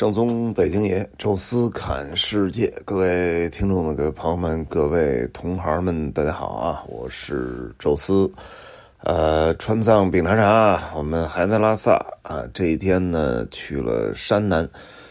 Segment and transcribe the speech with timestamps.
[0.00, 6.82] 正宗北京爷，宙斯侃世界，各位听众们、各位朋友们、各位同行们，大家好啊！
[6.88, 8.32] 我是宙斯。
[9.02, 12.42] 呃，川藏饼茶茶，我们还在拉萨啊。
[12.54, 14.66] 这一天呢，去了山南，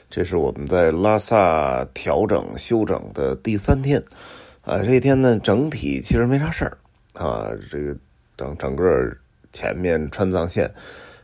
[0.10, 4.02] 这是我们在拉萨调整休整的第三天。
[4.62, 6.76] 啊，这一天呢，整体其实没啥事儿
[7.14, 7.52] 啊。
[7.70, 7.96] 这个
[8.36, 8.84] 等整个
[9.52, 10.68] 前面川藏线。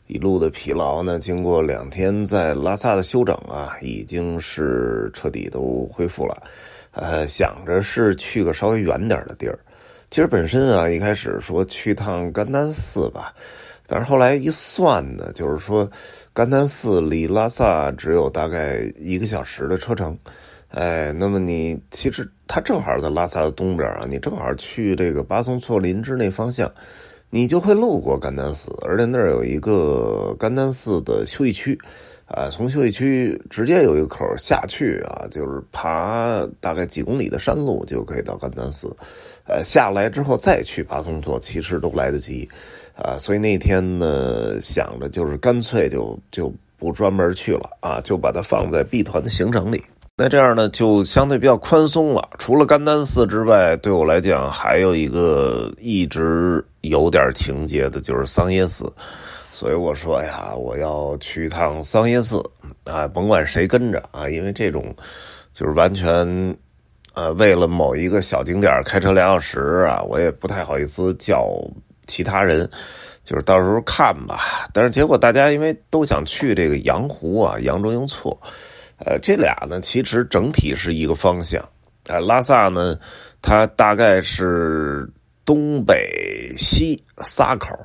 [0.08, 6.44] 一路的疲劳呢，经过两天在拉萨的休整啊，已经是彻底都恢复了。
[6.92, 9.58] 呃，想着是去个稍微远点的地儿。
[10.12, 13.34] 其实本身啊，一开始说去趟甘丹寺吧，
[13.88, 15.90] 但是后来一算呢，就是说
[16.34, 20.18] 甘丹寺离拉萨只有大概一个小时的车程。
[20.70, 26.72] 哎，那么你其实它正好在拉萨的东边啊，你正好去这个巴松措林芝那方向。
[27.36, 31.78] 你就会路过甘丹寺，而且那儿有一个甘丹寺的休息区，
[32.28, 38.88] 啊，从休息区直接有一个口下去啊，就是爬大概几公里的山路就可以到甘丹寺，
[39.50, 42.48] 呃，下来之后再去巴松措其实都来得及，
[42.96, 49.84] 啊，所以那天呢想着就是干脆就就不专门去了啊，就把它放在 B 团的行程里。
[50.18, 52.30] 那这样呢，就相对比较宽松了。
[52.40, 58.90] 除了甘丹寺之外，对我来讲还有一个一直有点情节的，就是桑耶寺。
[59.52, 62.42] 所以我说呀，我要去一趟桑耶寺
[62.86, 64.96] 啊，甭管谁跟着啊，因为这种
[65.52, 66.56] 就是完全
[67.14, 71.46] 呃为了某一个小景点开车两小时啊，我也不太好意思叫
[72.08, 72.70] 其他人，
[73.26, 74.40] 就是到时候看吧。
[74.72, 78.40] 但是结果大家因为都想去这个羊湖啊，羊卓雍措。
[78.98, 81.62] 呃，这俩呢，其实整体是一个方向。
[82.08, 82.98] 呃，拉萨呢，
[83.42, 85.10] 它大概是
[85.44, 87.76] 东北西仨口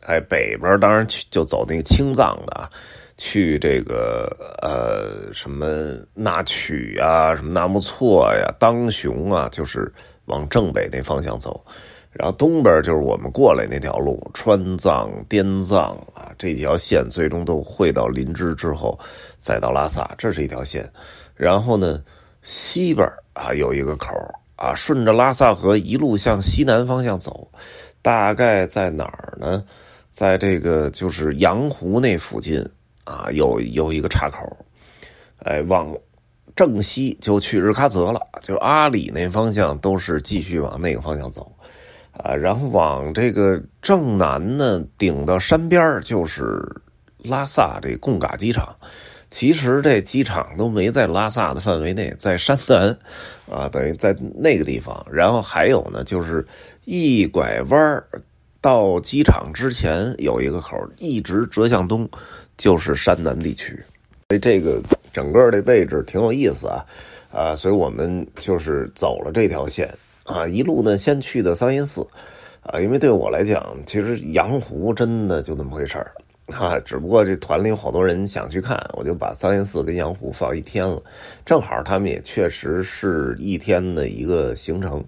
[0.00, 2.68] 哎，北边当然去就走那个青藏的，
[3.16, 9.92] 去这个呃什么那曲啊，什么纳木错呀，当雄啊，就是
[10.24, 11.64] 往正北那方向走。
[12.12, 18.98] 然后东边就是我们过来那条路，川藏、滇藏啊，这条线最终都汇到林芝之后，
[19.38, 20.90] 再到拉萨，这是一条线。
[21.36, 22.02] 然后呢，
[22.42, 24.08] 西边啊有一个口
[24.56, 27.48] 啊，顺着拉萨河一路向西南方向走，
[28.02, 29.64] 大概在哪儿呢？
[30.10, 32.60] 在这个就是羊湖那附近
[33.04, 34.44] 啊，有有一个岔口，
[35.44, 35.96] 哎，往
[36.56, 41.50] 正西就去日喀则了，就阿里那方向都是继续往那个方向走。
[42.22, 46.62] 啊，然后往这个正南呢，顶到山边就是
[47.24, 48.74] 拉萨这贡嘎机场。
[49.30, 52.98] 其实这机场都没在拉萨的范围内，在山南，
[53.48, 55.06] 啊，等于在那个地方。
[55.10, 56.44] 然后还有呢，就是
[56.84, 58.04] 一拐弯
[58.60, 62.08] 到机场之前有一个口，一直折向东，
[62.56, 63.80] 就是山南地区。
[64.28, 64.82] 所以这个
[65.12, 66.84] 整个的位置挺有意思啊，
[67.32, 69.88] 啊，所以我们就是走了这条线。
[70.30, 72.06] 啊，一路呢，先去的桑阴寺，
[72.62, 76.12] 啊，因为对我来讲，其实羊湖真的就那么回事儿，
[76.56, 81.02] 啊，只不过这团里有好多人想去看，我就把桑阴寺跟羊湖放一天了，
[81.44, 85.04] 正好他们也确实是一天的一个行程，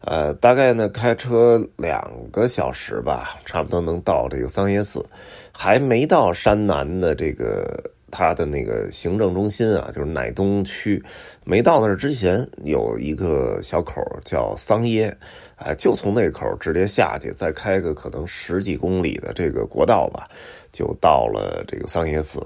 [0.00, 5.04] 呃，大概呢开车两个小时吧，差不多能到这个桑阴寺，
[5.52, 7.82] 还没到山南的这个。
[8.12, 11.02] 它的那个行政中心啊，就是乃东区，
[11.44, 15.16] 没到那儿之前有一个小口叫桑耶，
[15.56, 20.28] 啊，就从那口直接下去，再开个可能十几公里的这个国道吧，
[20.70, 22.38] 就到了这个桑耶寺。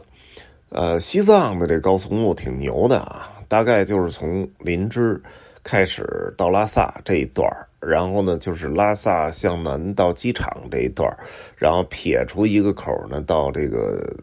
[0.69, 5.21] 呃，西藏的这高速公路挺牛的啊，大概就是从林芝
[5.65, 7.45] 开始到拉萨这一段
[7.81, 11.13] 然后呢就是拉萨向南到机场这一段
[11.57, 14.17] 然后撇出一个口呢到这个。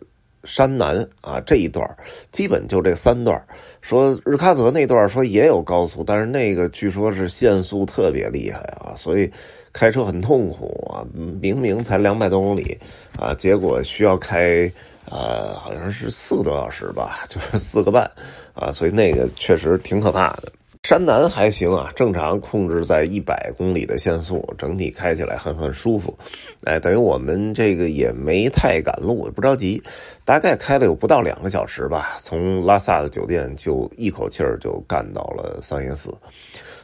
[0.44, 1.88] 山南啊，这一段
[2.32, 3.42] 基本就这三段
[3.82, 9.32] 说日喀则那段说也有高速，但是那个据说是限速特别厉害啊，所以
[9.72, 11.04] 开车很痛苦啊。
[11.42, 12.78] 明明才两百多公里
[13.18, 14.72] 啊，结果需要开
[15.06, 18.10] 呃，好像是四个多小时吧， 就是四个半
[18.54, 20.52] 啊，所以那个确实挺可怕的。
[20.84, 26.14] 山南还行啊，正常控制在一百公里的限速，整体开起来很很舒服。
[26.66, 29.82] 哎，等于我们这个也没太赶路，不着急，
[30.26, 32.18] 大概开了有不到两个小时吧。
[32.20, 36.14] 从拉萨的酒店就一口气儿就干到了桑耶寺。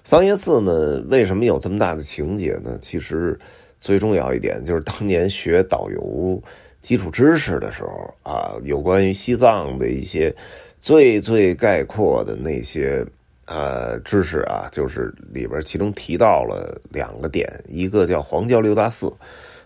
[0.06, 2.78] 桑耶寺呢，为什么有这么大的情节呢？
[2.80, 3.38] 其实
[3.81, 6.42] 最重要一点就是当年学导游
[6.80, 10.34] 基础知识的时候啊，有关于西藏的一些
[10.80, 13.06] 最最概括的那些。
[13.50, 19.12] 呃，知识啊，就是里边其中提到了两个点，一个叫黄教六大寺，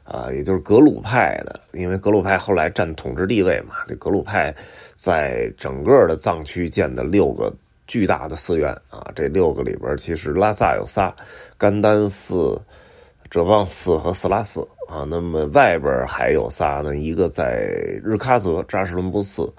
[0.05, 3.75] 啊，也就是格鲁派的，因为格鲁派后来占统治地位嘛。
[3.85, 4.55] 这格鲁派
[4.93, 7.53] 在整个的藏区建的六个
[7.85, 11.13] 巨大的寺院啊，这六个里边其实拉萨有仨，
[11.57, 12.57] 甘丹寺、
[13.29, 15.05] 哲蚌寺和色拉寺啊。
[15.09, 17.57] 那么外边还有仨呢，一个在
[18.01, 19.53] 日喀则扎什伦布寺，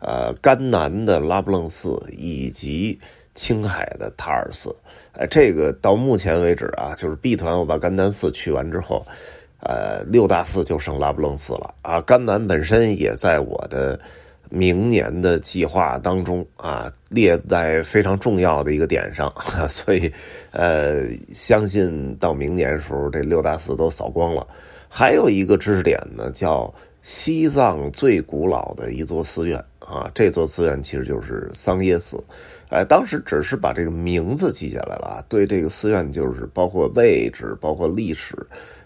[0.00, 3.00] 呃，甘南的拉卜楞寺以及
[3.34, 4.74] 青海的塔尔寺。
[5.12, 9.04] 哎，这个到目前为止啊，就是 B 团我把甘丹寺去完之后。
[9.62, 12.00] 呃，六大寺就剩拉卜楞寺了啊。
[12.00, 14.00] 甘南本身也在我的
[14.48, 19.30] 明年的计划当中啊，列在非常重要的一个点上，
[19.68, 20.10] 所以
[20.50, 24.46] 呃，相信到明年时候这六大寺都扫光了。
[24.88, 26.72] 还有一个知识点呢，叫
[27.02, 32.18] 西藏最古老的一座寺院啊，这座寺院其实就是桑耶寺。
[32.70, 38.34] 哎，当时只是把这个名字记下来了啊，对这个寺院就是包括位置、包括历史，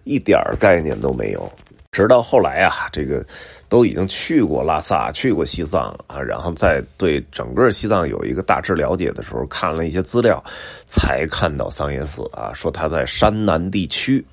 [0.05, 1.53] 一点概念都没有。
[1.93, 3.25] 直到后来啊，这个
[3.69, 10.43] 都已经去过拉萨、去过西藏啊，然后再对整个西藏有一个大致了解的时候，看了一些资料，
[10.87, 14.25] 才看到桑耶寺啊，说它在山南地区，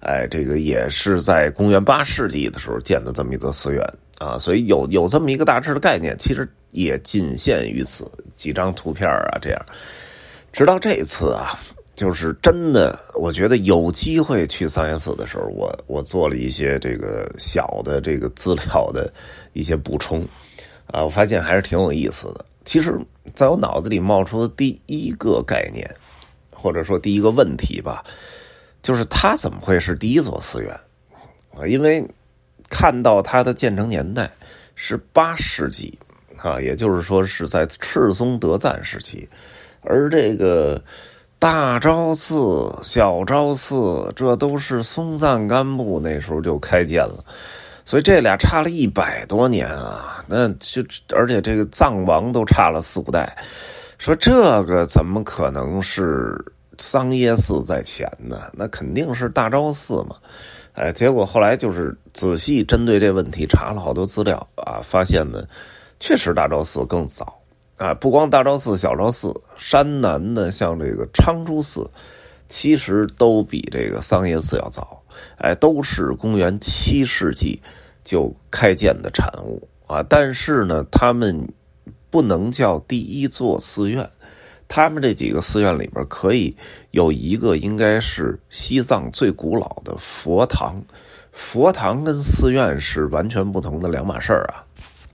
[0.00, 3.82] 哎，这个也是在公元八世纪的时候建的这么一座寺院。
[4.18, 9.66] 啊，所以有有这么一个大致的概念，其实也仅限于此几张图片啊，这样。
[10.52, 11.58] 直到这次啊，
[11.94, 19.12] 就是真的，我觉得有机会去桑耶寺的时候，我我做了一些这个小的这个资料的
[19.52, 20.26] 一些补充
[20.86, 22.44] 啊，我发现还是挺有意思的。
[22.64, 22.98] 其实，
[23.34, 25.88] 在我脑子里冒出的第一个概念，
[26.50, 28.04] 或者说第一个问题吧，
[28.82, 30.70] 就是它怎么会是第一座寺院
[31.54, 31.66] 啊？
[31.66, 32.04] 因为。
[32.72, 34.30] 看到它的建成年代
[34.76, 35.98] 是八世纪
[36.42, 39.28] 啊，也就是说是在赤松德赞时期，
[39.82, 40.82] 而这个
[41.38, 47.24] 大昭寺、小昭寺，这都是松赞干布那时候就开建了，
[47.84, 50.82] 所以这俩差了一百多年啊，那就
[51.14, 53.36] 而且这个藏王都差了四五代，
[53.98, 56.36] 说这个怎么可能是
[56.78, 58.50] 桑耶寺在前呢？
[58.52, 60.16] 那肯定是大昭寺嘛。
[60.72, 65.42] 哎，结果后来就是仔细针对这问题查了好多资料啊，发现呢，
[66.00, 67.40] 确实大昭寺更早
[67.76, 67.94] 啊。
[67.94, 71.88] 不光大昭寺、小昭寺，山南的像这个昌珠寺，
[72.48, 75.00] 其实都比这个桑耶寺要早。
[75.36, 77.60] 哎，都是公元七世纪
[78.02, 80.02] 就开建的产物啊。
[80.08, 81.46] 但是呢，他们
[82.10, 84.08] 不能叫第一座寺院。
[84.66, 86.56] 他们这几个寺院里边，可以
[86.92, 90.80] 有一个应该是西藏最古老的佛堂。
[91.32, 94.64] 佛堂跟寺院是完全不同的两码事儿啊。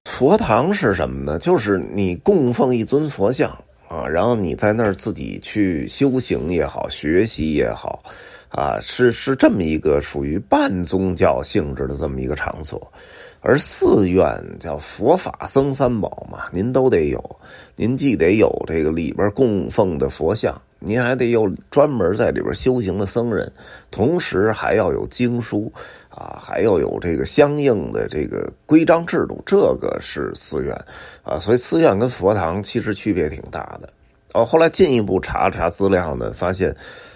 [0.07, 1.37] 佛堂是什么呢？
[1.37, 3.51] 就是你供奉一尊佛像
[3.89, 8.01] 啊，然后你在那儿自己去修行也好，学习也好，
[8.49, 12.81] 啊，是是这么一个属于半宗教性质的这么一个场所。
[13.41, 17.41] 而寺院叫佛法僧三宝嘛，您都得有，
[17.75, 23.51] 您既得有这个里边供奉的佛像，您还得有专门在里边修行的僧人，
[23.91, 25.73] 同时还要有经书
[26.09, 30.75] 啊，还要有这个相应的这个规章制度，这个是寺院
[31.23, 31.39] 啊。
[31.39, 33.89] 所以寺院跟佛堂其实区别挺大的。
[34.35, 36.75] 哦，后来进一步查了查资料呢，发现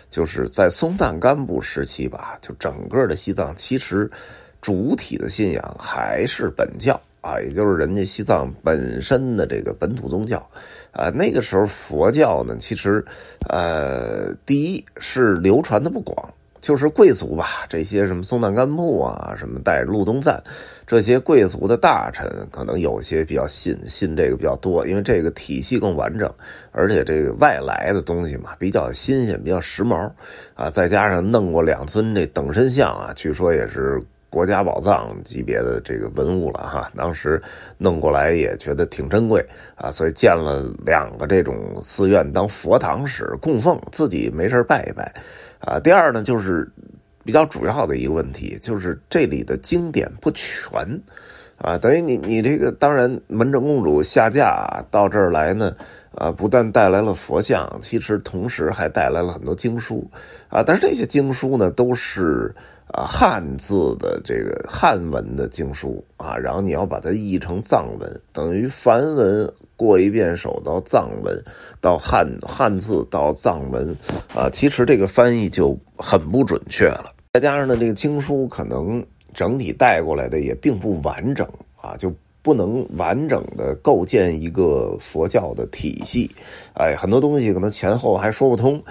[0.09, 4.11] 就是在松赞干布时期吧，就整个的西藏其实。
[4.63, 10.39] 主体的信仰还是本教啊，也就是人家西藏本身的这个本土宗教
[10.91, 11.11] 啊。
[11.11, 13.05] 那个时候佛教呢，其实
[13.49, 16.17] 呃，第一是流传的不广，
[16.61, 20.43] 就是贵族吧，这些什么松赞干布啊，什么带着路东赞
[20.87, 26.33] 这些贵族的大臣，可能有些比较信信这个比较多，因为这个体系更完整，
[26.73, 30.11] 而且这个外来的东西嘛，比较新鲜，比较时髦
[30.55, 30.71] 啊。
[30.71, 34.03] 再加上弄过两尊这等身像啊，据说也是。
[34.31, 37.43] 国家宝藏级别的这个文物了哈，当时
[37.77, 39.45] 弄过来也觉得挺珍贵
[39.75, 45.13] 啊，所以建了两个这种寺院当佛堂使供奉，自己没事拜一拜
[45.59, 45.81] 啊。
[45.81, 46.71] 第二呢，就是
[47.25, 50.81] 比较主要的一个问题，就是这里的经典不全
[51.59, 55.77] 啊，等于你你这个当然门正公主下嫁到这儿来呢，
[56.15, 60.09] 啊，不但带来了佛像，其实同时还带来了很多经书
[60.49, 62.55] 啊，但是这些经书呢都是。
[62.93, 71.41] 啊，汉字的这个汉文的经书啊，然后你要把它译成藏文，等于梵文过一遍手到藏文，
[71.81, 73.97] 到汉汉字到藏文
[74.35, 77.15] 啊，其实这个翻译就很不准确了。
[77.35, 81.49] 再加上呢，这个经书可能整体带过来的也并不完整
[81.81, 82.13] 啊，就
[82.51, 86.29] 不能完整的构建一个佛教的体系。
[86.75, 88.83] 哎，很多东西可能前后还说不通，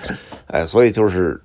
[0.48, 1.40] 哎，所以就是。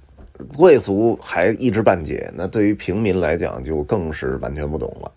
[0.57, 5.11] 贵族还一知半解，那对于平民来讲就更是完全不懂了。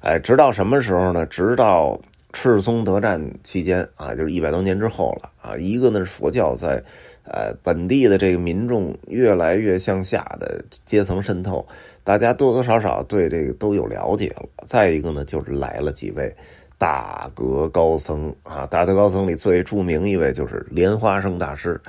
[0.00, 1.26] 哎，直到什么时候呢？
[1.26, 2.00] 直到
[2.32, 5.56] 赤松德战期间啊，就是一百多年之后了啊。
[5.56, 6.82] 一个呢是佛教在
[7.24, 11.66] 呃本地的这个民众越来越向下的阶层渗透，
[12.02, 14.48] 大家多多少少对这个都有了解了。
[14.66, 16.34] 再一个呢，就是来了几位
[16.78, 21.80] 大德高僧啊，大德高僧里最著名一位就是莲花生大师。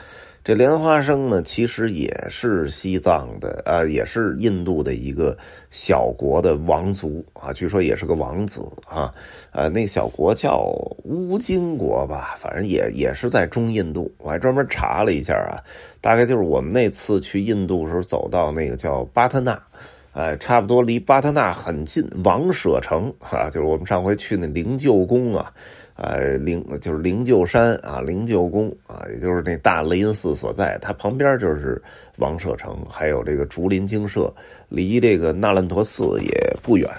[0.43, 5.37] 这莲花生呢，其实也是西藏的，啊，也是印度的一个
[5.69, 9.13] 小国的王族啊，据说也是个王子啊，
[9.53, 10.65] 呃，那小国叫
[11.05, 14.11] 乌金国吧，反正也也是在中印度。
[14.17, 15.63] 我还专门查了一下啊，
[16.01, 19.57] 大概就是我们那次去印度时候走到那个叫巴特纳，
[20.11, 25.53] 哎，差不多离巴特纳很近，王舍城啊，就是我们上回去那灵鹫宫啊。
[25.95, 31.81] 呃，灵就是灵鹫山啊，灵鹫宫啊，也就是那大雷音寺所在，它旁边就是
[32.17, 34.33] 王舍城，还有这个竹林精舍，
[34.69, 36.89] 离这个那烂陀寺也不远。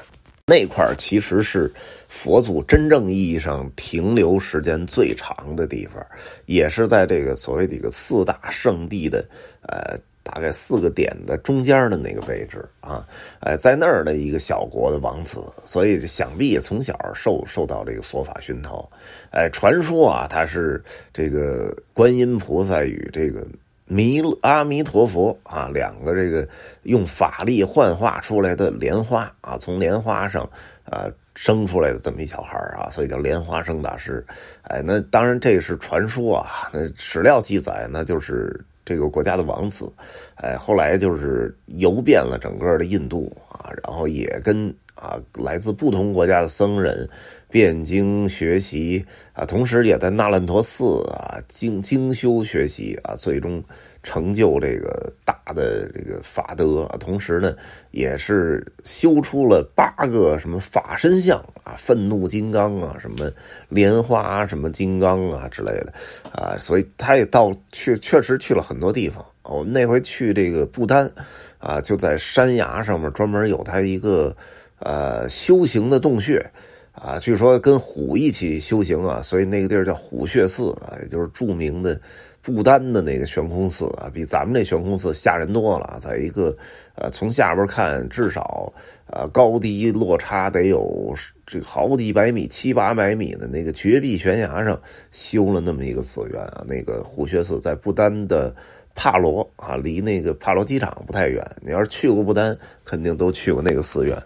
[0.47, 1.73] 那块其实是
[2.09, 6.05] 佛祖真正意义上停留时间最长的地方，
[6.47, 9.25] 也是在这个所谓的一个四大圣地的
[9.63, 9.99] 呃。
[10.25, 13.07] 大概四个点的中间的那个位置啊，
[13.41, 18.91] 哎，在那儿的一个小国的王子，所以想必也从小受受到这个佛法熏陶。
[19.31, 23.47] 哎，传说啊，他是这个观音菩萨与这个
[23.85, 26.49] 弥阿弥陀佛啊两个这个
[26.85, 30.43] 用法力幻化出来的莲花啊，从莲花上
[30.85, 34.25] 啊生出来的这么一小孩啊，所以叫莲花生大师。
[34.63, 38.59] 哎，那当然这是传说啊，那史料记载那就是。
[38.85, 39.91] 这个国家的王子，
[40.37, 47.09] 哎，后来就是游遍了整个的印度啊，然后也跟啊来自不同国家的僧人
[47.49, 53.63] 辩经学习啊，同时也在那烂陀寺啊精精修学习啊，最终
[54.05, 57.57] 成就这个大的这个法德，同时呢，
[57.91, 63.29] 也是修出了八个什么法身像啊，愤怒金刚啊，什么
[63.69, 65.93] 莲花什么金刚啊之类的。
[66.31, 69.25] 啊，所以他也到去，确实去了很多地方。
[69.43, 71.11] 我们那回去这个不丹，
[71.59, 74.37] 啊，就在山崖上面专门有他一个
[74.81, 76.45] 呃修行的洞穴，
[76.93, 81.99] 啊，据说跟虎一起修行啊，所以那个地儿叫虎穴寺啊，也就是著名的
[82.45, 86.57] 不丹的那个悬空寺啊，比咱们这悬空寺吓人多了，在一个
[86.95, 88.73] 呃从下边看至少。
[89.07, 91.15] 啊，高低落差得有
[91.47, 94.81] 这好几百米、七八百米的那个绝壁悬崖上
[95.13, 96.65] 修了那么一个寺院啊。
[96.67, 98.53] 那个虎穴寺在不丹的
[98.95, 101.49] 帕罗啊，离那个帕罗机场不太远。
[101.61, 104.21] 你要是去过不丹，肯定都去过那个寺院。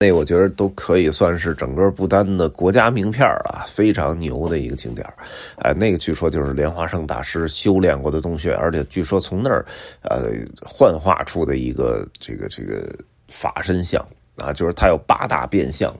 [0.00, 5.06] 那我觉得都可以算是整个不丹的国家名片啊，非常牛的一个景点
[5.56, 9.64] 哎，那个据说就是莲花生大师修炼过的洞穴，而且据说从那儿
[10.00, 10.30] 呃
[10.64, 12.92] 幻化出的一个这个这个。
[13.32, 14.04] 法身像
[14.38, 15.94] 啊，就是他有八大变相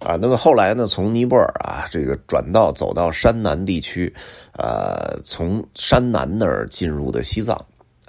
[0.00, 0.18] 啊。
[0.20, 4.12] 那么后来呢，从尼泊尔啊，这个转到走到山南地区，
[4.58, 7.56] 呃，从山南那儿进入的西藏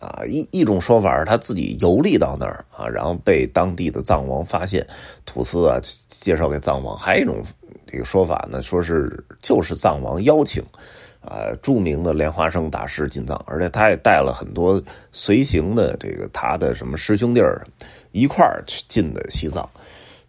[0.06, 0.24] 啊。
[0.26, 4.86] 一一种说法是他自己游历到那儿啊，然后被当地的藏王发现，
[5.26, 6.98] 土司啊介绍给藏王。
[6.98, 7.44] 还有一种
[7.88, 10.64] 这个说法呢，说是就是藏王邀请。
[11.28, 14.80] 啊，著名的莲花生大师进藏，而且他也带了很多
[15.12, 17.66] 随行的这个他的什么师兄弟儿
[18.12, 19.68] 一块儿去进的西藏。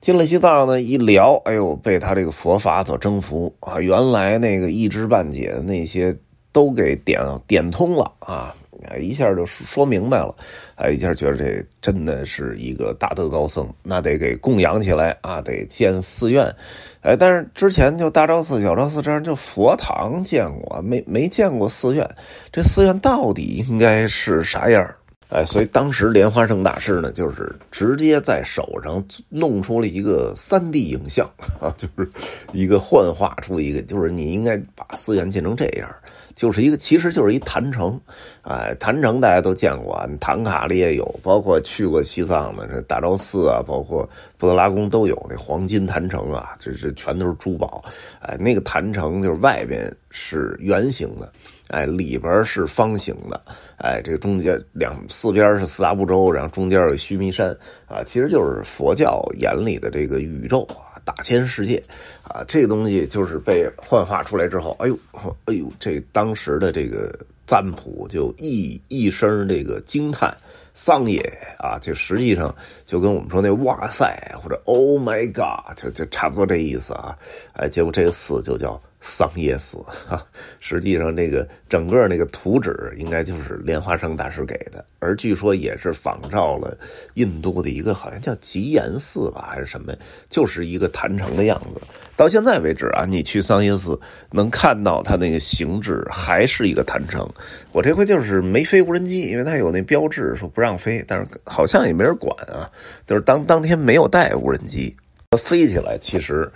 [0.00, 3.78] 进了西藏呢，一聊，哎呦，被他这个佛法所征服啊！
[3.78, 6.16] 原来那个一知半解的那些
[6.50, 8.56] 都给点点通了啊！
[9.00, 10.34] 一下就说明白了，
[10.76, 16.52] 哎，一下觉得这真的是一个大德高僧，那得给供养起来啊，得建寺院。
[17.00, 22.08] 哎，但是之前就大昭寺、小昭寺这样就佛堂见过，没没见过寺院。
[22.52, 24.84] 这寺院到底应该是啥样？
[25.28, 31.28] 哎，所以当时莲花生大师呢，就是直接在手上弄出了一个三 D 影像
[31.60, 32.08] 啊，就是
[32.52, 35.88] 一个幻化出一个，就是你应该把寺院建成这样。
[36.34, 37.98] 就是一个，其实就是一坛城，
[38.42, 44.06] 哎，坛城大家都见过，唐卡里也有，包括去过西藏的这大昭寺啊，包括
[44.36, 47.82] 布达拉宫都有那黄金坛城啊，这这全都是珠宝，
[48.20, 51.32] 哎，那个坛城就是外边是圆形的，
[51.68, 53.40] 哎，里边是方形的，
[53.78, 57.50] 哎，这个中间两四边是四大部洲，然后中间有须弥山
[57.86, 60.94] 啊，其实就是佛教眼里的这个宇宙啊。
[61.06, 61.80] 大千世界，
[62.24, 64.98] 啊，这个东西就是被幻化出来之后，哎呦，
[65.44, 70.36] 哎呦，这当时的这个赞普就一一声这个惊叹，
[70.74, 71.20] 桑野
[71.60, 72.52] 啊，就实际上
[72.84, 77.16] 就跟我们说那哇塞或者 Oh my God，就就差不多这意思啊，
[77.52, 80.22] 哎，结果这个寺就叫桑耶寺啊。
[80.58, 86.76] 实际上，这个整个那个图纸应该就是莲花生大师给的，而据说也是仿照了
[87.14, 89.94] 印度的一个好像叫吉岩寺吧，还是什么，
[90.28, 91.80] 就是一个坛城的样子。
[92.16, 93.98] 到现在为止啊，你去桑耶寺
[94.32, 97.28] 能看到它那个形制还是一个坛城。
[97.72, 102.68] 我这回就是没飞无人机，因为它有那标志说不让飞，但是好像也没人管啊，
[103.06, 104.96] 就是当当天没有带无人机。
[105.36, 106.50] 飞起来，其实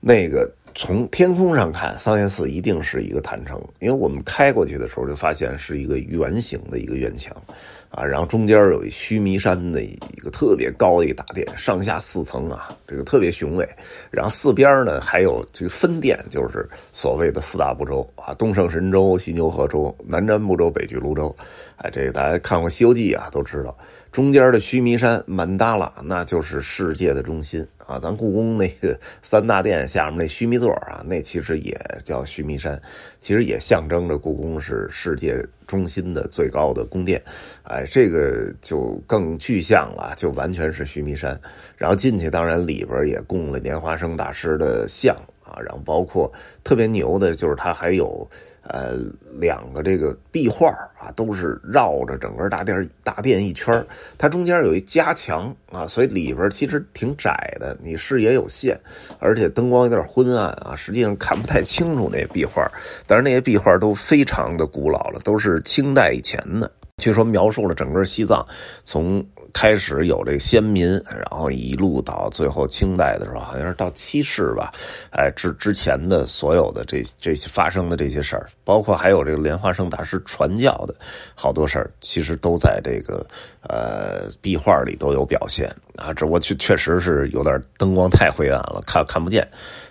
[0.00, 7.36] 那个从天空上看，桑耶寺一定是一个坛城，因为我们开过去的时候就发现是一个圆形的一个院墙，
[7.90, 13.68] 啊，然后中间有一须弥山的一个特别高的一个大殿，上下四层啊，这个特别雄伟，
[14.10, 21.34] 然后四边呢还有这个分殿，就是所谓的四大部洲啊，东胜神州、西牛贺州、南瞻部洲、北俱泸州，
[21.76, 23.76] 哎，这个大家看过《西游记》啊都知道。
[24.12, 27.98] 中间的须弥山曼达拉，那就是世界的中心啊！
[27.98, 32.80] 咱故宫那个 三大殿下面那须弥座啊，那其实也叫须弥山，
[33.18, 37.20] 其实也象征着故宫是世界中心的最高的宫殿。
[37.64, 41.38] 哎，这个就更具象了，就完全是须弥山。
[41.76, 45.16] 然后进去，当然里边也供了莲花生大师的像
[45.50, 46.32] 啊，然后包括
[46.64, 48.28] 特别牛的就是它还有。
[48.62, 48.98] 呃，
[49.40, 53.84] 两个这个壁画啊，都是绕着整个大殿大殿一圈
[54.18, 58.78] 它中间有一夹墙啊，所以里边其实挺窄的，你视野有限，
[59.18, 62.70] 而且灯光有点昏暗啊，实际上看不太清楚那壁画。
[63.06, 68.46] 但是那些壁画都非常的古老了，都是清代以前的，据说描述了整个西藏
[68.84, 69.24] 从。
[69.52, 74.72] 开始有这个先民，然后一路到最后清代的时候，好像是到七世吧，
[75.10, 80.94] 哎，之之前的所有的这这些发生的这些事儿，包括还有这个莲花生大师传教的
[81.34, 83.26] 好多事儿，其实都在这个
[83.62, 85.74] 呃壁画里都有表现。
[86.00, 86.12] 啊。
[86.12, 89.46] 这我确确实是有点灯光太灰暗了，看看不见。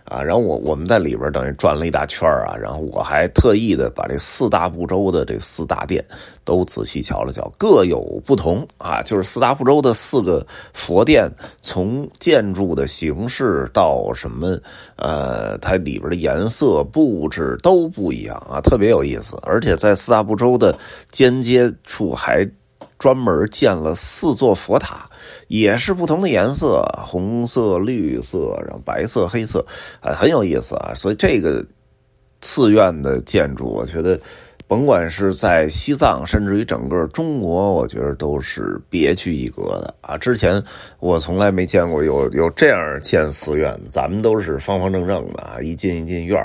[0.05, 6.03] 啊，然后我我们在里边等于转了一大圈啊，然后我还特意的把这四大部洲的这四大殿
[6.43, 14.57] 都仔细瞧了瞧，各有不同啊，就是四大部洲的四个佛殿，从建筑的形式到什么，
[14.95, 20.75] 呃，它里边的颜色布置都不一样啊，特别有意思，而且在四大部洲的
[21.11, 22.49] 间接处还。
[22.97, 25.08] 专门建了四座佛塔，
[25.49, 29.63] 也是不同的颜色，红色、绿色，然后白色、黑色，
[29.99, 30.93] 啊，很有意思啊。
[30.95, 31.63] 所以这个
[32.41, 34.17] 寺院的建筑，我觉得。
[34.69, 40.15] 甭管是在西藏，甚至于整个中国，我觉得都是别具一格的啊！
[40.15, 40.63] 之前
[40.99, 46.39] 我从来没见过有有这样建寺院的，咱们都是方方正正的啊，一进一进院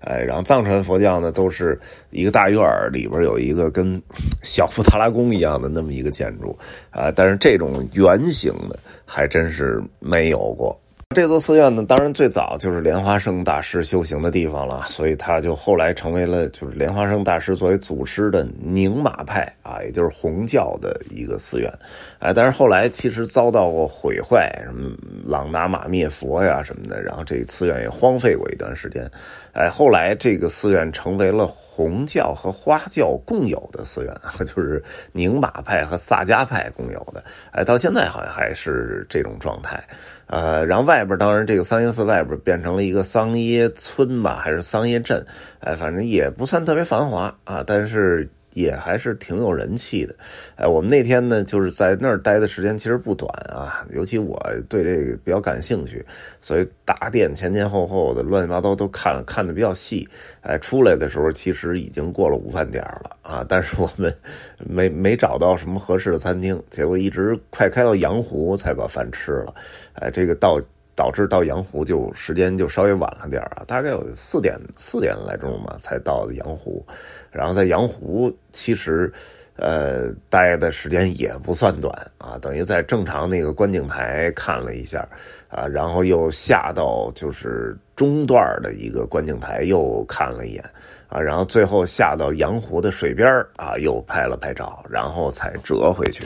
[0.00, 1.78] 哎，然后藏传佛教呢，都是
[2.10, 2.60] 一个大院
[2.92, 4.02] 里边有一个跟
[4.42, 6.58] 小布达拉宫一样的那么一个建筑
[6.90, 10.76] 啊，但是这种圆形的还真是没有过。
[11.14, 21.72] 这座寺院呢，当然最早就是莲花生大师修行的地方了，所以他就后来成为了就是莲花生大师作为祖师的宁玛派啊，也就是红教的一个寺院。
[22.18, 24.94] 哎，但是后来其实遭到过毁坏，什么
[25.24, 29.10] 朗达玛灭佛呀什么的，然后这寺院也荒废过一段时间。
[29.54, 31.46] 哎，后来这个寺院成为了
[31.78, 37.22] 红教和花教共有的寺院啊， 就是宁玛派和萨迦派共有的。
[37.52, 39.80] 哎，到现在好像还是这种状态。
[40.26, 45.24] 呃，然后外边当然这个桑耶寺外边变成了一个桑耶村吧，还是桑耶镇？
[45.60, 48.28] 哎，反正也不算特别繁华啊，但是。
[48.54, 50.14] 也还是挺有人气的，
[50.56, 56.04] 哎，我们那天呢，就是在那儿待的时间其实不短啊，尤其我对这个比较感兴趣，
[56.40, 60.08] 所以大殿前前后后的乱七八糟都看了看的比较细，
[60.40, 64.12] 哎，出来的时候其实已经过了午饭点了啊， 但是我们
[64.58, 69.54] 没没找到什么合适的餐厅，结果一直快开到羊湖才把饭吃了，
[69.94, 70.60] 哎，这个到。
[70.98, 76.84] 导致到羊湖就时间就稍微晚了点啊，大概有四点四点来钟嘛才到的羊湖，
[77.30, 79.12] 然后在羊湖其实，
[79.54, 85.08] 呃，待的时间也不算短啊，等于在正常那个观景台看了一下
[85.48, 90.64] 啊，然后又下到就是中段的一个观景台又看了一眼
[91.06, 96.24] 啊，然后最后下到羊湖的水边啊又拍了拍照，然后才折回去。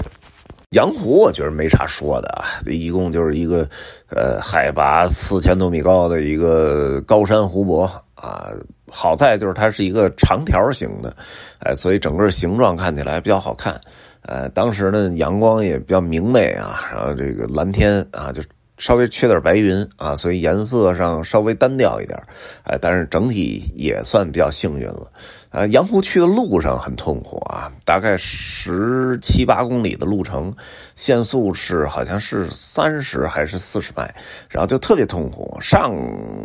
[0.72, 3.68] 羊湖我觉得没啥说的啊，一共就是一个，
[4.08, 8.50] 呃，海拔四千多米高的一个高山湖泊啊。
[8.94, 11.14] 好在就是它是一个长条形的，
[11.60, 13.80] 哎，所以整个形状看起来比较好看。
[14.22, 18.42] 呃，当时呢阳光也比较明媚啊，然后这个蓝天啊就
[18.76, 22.18] 稍微缺点白云啊，所以颜色上稍微单调一点，
[22.64, 25.10] 哎，但是整体也算比较幸运了。
[25.52, 30.54] 呃，杨湖去的路上很痛苦啊，大概十七八公里的路程，
[30.96, 34.12] 限速是好像是三十还是四十迈，
[34.48, 35.54] 然后就特别痛苦。
[35.60, 35.94] 上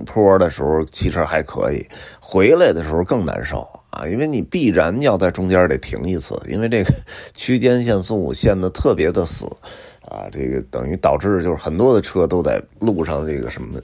[0.05, 1.83] 坡的时候其实还可以，
[2.19, 6.93] 回来的时候更难受啊，因为你必然要在中间得停一次，因为这个
[7.33, 9.45] 区间限速限的特别的死。
[10.09, 13.77] 啊，这个等于导致就是很多的车都在路上这个什么，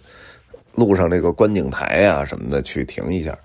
[0.74, 3.38] 路上这个观景台啊什么的去停一下，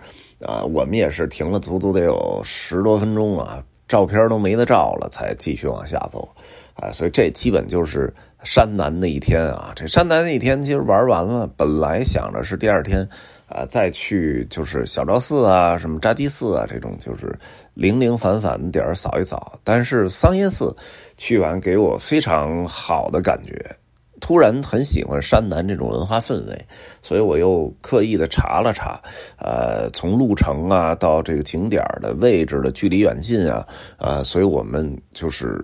[0.47, 6.29] 啊，我们也是停了足足得有十多分钟啊，照片都没得照了，才继续往下走，
[6.75, 8.13] 啊，所以这基本就是
[8.45, 9.73] 山南的一天啊。
[9.75, 13.09] 这山南的一天其实玩完了，本来想着是第二天。
[13.51, 17.35] 啊，再去就是小昭寺啊，什么扎基寺啊，这种就是
[17.73, 19.59] 零零散散的点扫一扫。
[19.65, 20.77] 但是桑耶寺
[21.17, 23.75] 去完给我非常好的感觉，
[24.21, 26.67] 突然很喜欢山南这种文化氛围，
[27.03, 29.01] 所以我又刻意的查了查，
[29.39, 35.59] 呃，从路程啊到这个景点的位置的距离远近啊，啊，所以我们就是。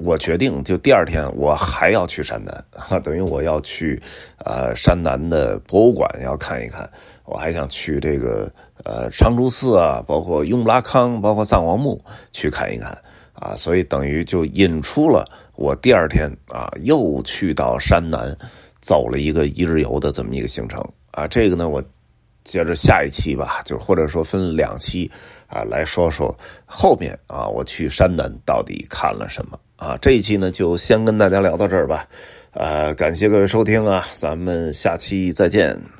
[0.00, 4.00] 我决定，就第二天我还要去山南，哈， 等于我要去，
[4.44, 6.88] 呃，山南的博物馆要看一看，
[7.24, 8.48] 我还想去这个
[8.84, 12.96] 呃长竹寺啊，包括雍布拉康，包括藏王墓去看一看，
[13.32, 15.24] 啊，所以等于就引出了
[15.58, 18.34] 我第二天啊又去到山南
[18.80, 21.82] 走了一个一日游的这么一个行程，啊，这个呢我
[22.44, 25.10] 接着下一期吧，就或者说分两期
[25.48, 26.32] 啊来说说
[26.64, 29.58] 后面啊我去山南到底看了什么。
[29.74, 32.06] 啊，这一期呢就先跟大家聊到这儿吧，
[32.52, 35.97] 呃，感谢各位收听啊，咱们下期再见。